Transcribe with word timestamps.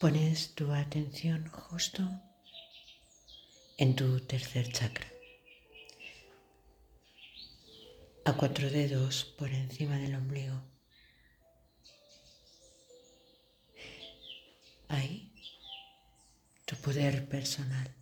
pones 0.00 0.54
tu 0.54 0.72
atención 0.72 1.46
justo 1.50 2.02
en 3.76 3.94
tu 3.94 4.18
tercer 4.20 4.72
chakra, 4.72 5.06
a 8.24 8.32
cuatro 8.32 8.70
dedos 8.70 9.26
por 9.36 9.50
encima 9.50 9.98
del 9.98 10.14
ombligo. 10.14 10.58
Ahí, 14.88 15.34
tu 16.64 16.76
poder 16.76 17.28
personal. 17.28 17.94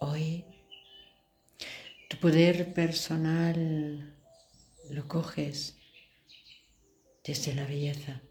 Hoy, 0.00 0.46
tu 2.08 2.16
poder 2.16 2.72
personal 2.72 4.16
lo 4.88 5.06
coges 5.06 5.76
desde 7.22 7.54
la 7.54 7.66
belleza. 7.66 8.22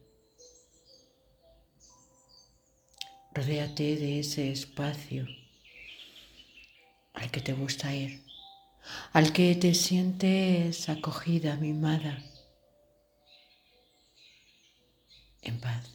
Rodéate 3.38 3.98
de 3.98 4.20
ese 4.22 4.52
espacio 4.52 5.28
al 7.14 7.30
que 7.30 7.40
te 7.40 7.54
gusta 7.54 7.94
ir, 7.94 8.24
al 9.14 9.32
que 9.32 9.56
te 9.56 9.76
sientes 9.76 10.90
acogida, 10.90 11.56
mimada, 11.58 12.18
en 15.44 15.60
paz. 15.60 15.94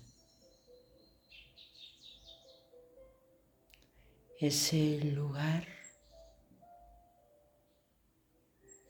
Ese 4.38 5.00
lugar, 5.02 5.66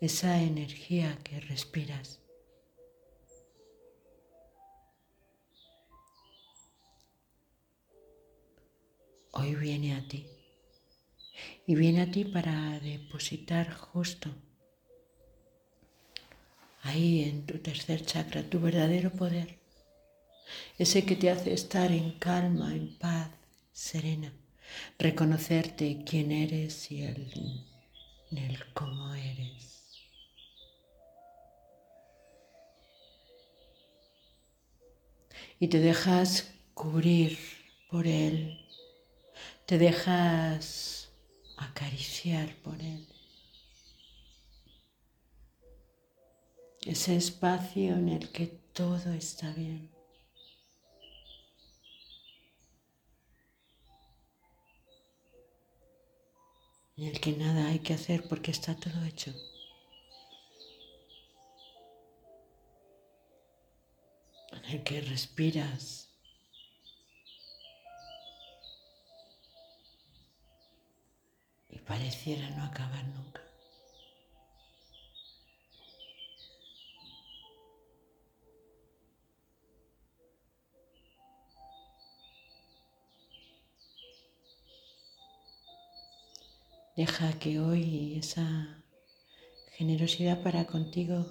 esa 0.02 0.42
energía 0.42 1.16
que 1.24 1.40
respiras. 1.40 2.21
Hoy 9.32 9.54
viene 9.54 9.94
a 9.96 10.06
ti. 10.06 10.26
Y 11.66 11.74
viene 11.74 12.02
a 12.02 12.10
ti 12.10 12.24
para 12.24 12.78
depositar 12.80 13.72
justo 13.72 14.30
ahí 16.82 17.22
en 17.22 17.46
tu 17.46 17.58
tercer 17.58 18.04
chakra 18.04 18.48
tu 18.48 18.60
verdadero 18.60 19.10
poder. 19.10 19.58
Ese 20.78 21.04
que 21.04 21.16
te 21.16 21.30
hace 21.30 21.52
estar 21.52 21.90
en 21.92 22.18
calma, 22.18 22.74
en 22.74 22.98
paz, 22.98 23.30
serena. 23.72 24.32
Reconocerte 24.98 26.02
quién 26.04 26.32
eres 26.32 26.90
y 26.90 27.02
el, 27.02 27.66
el 28.30 28.72
cómo 28.74 29.14
eres. 29.14 29.70
Y 35.58 35.68
te 35.68 35.78
dejas 35.78 36.52
cubrir 36.74 37.38
por 37.88 38.06
él 38.06 38.58
te 39.66 39.78
dejas 39.78 41.10
acariciar 41.56 42.54
por 42.62 42.80
Él. 42.80 43.06
Ese 46.84 47.16
espacio 47.16 47.94
en 47.94 48.08
el 48.08 48.32
que 48.32 48.46
todo 48.46 49.12
está 49.12 49.52
bien. 49.52 49.90
En 56.96 57.04
el 57.04 57.20
que 57.20 57.32
nada 57.32 57.68
hay 57.68 57.78
que 57.78 57.94
hacer 57.94 58.28
porque 58.28 58.50
está 58.50 58.76
todo 58.76 59.04
hecho. 59.04 59.32
En 64.52 64.64
el 64.66 64.82
que 64.82 65.00
respiras 65.00 66.11
pareciera 71.86 72.48
no 72.50 72.64
acabar 72.64 73.04
nunca. 73.04 73.42
Deja 86.96 87.38
que 87.38 87.58
hoy 87.58 88.18
esa 88.18 88.82
generosidad 89.72 90.42
para 90.42 90.66
contigo 90.66 91.24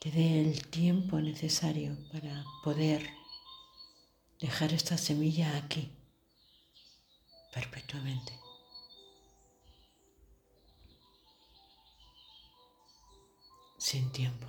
te 0.00 0.10
dé 0.10 0.40
el 0.40 0.66
tiempo 0.66 1.20
necesario 1.20 1.96
para 2.12 2.44
poder 2.64 3.08
dejar 4.40 4.72
esta 4.72 4.98
semilla 4.98 5.56
aquí 5.56 5.92
perpetuamente. 7.56 8.38
Sin 13.78 14.12
tiempo. 14.12 14.46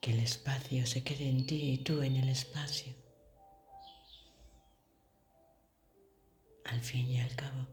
Que 0.00 0.12
el 0.12 0.20
espacio 0.20 0.86
se 0.86 1.04
quede 1.04 1.28
en 1.28 1.46
ti 1.46 1.72
y 1.72 1.84
tú 1.84 2.00
en 2.00 2.16
el 2.16 2.30
espacio. 2.30 2.94
Al 6.64 6.80
fin 6.80 7.10
y 7.10 7.20
al 7.20 7.36
cabo, 7.36 7.66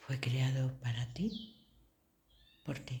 fue 0.00 0.18
creado 0.18 0.80
para 0.80 1.14
ti, 1.14 1.64
por 2.64 2.80
ti. 2.80 3.00